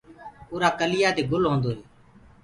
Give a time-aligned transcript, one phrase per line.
[0.51, 1.79] اُرآ ڪليآ دي گُل هودو هي۔